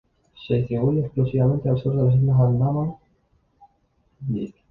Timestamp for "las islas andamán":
2.03-2.95